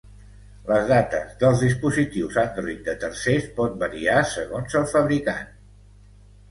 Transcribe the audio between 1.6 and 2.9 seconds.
dispositius Android